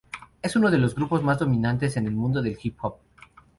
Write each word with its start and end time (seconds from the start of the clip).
Es 0.41 0.55
uno 0.55 0.71
de 0.71 0.79
los 0.79 0.95
grupos 0.95 1.21
más 1.21 1.37
dominantes 1.37 1.95
en 1.95 2.07
el 2.07 2.15
mundo 2.15 2.41
del 2.41 2.57
"hip 2.63 2.75
hop". 2.81 2.97